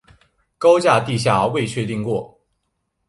[0.57, 2.41] 高架地下未确定过。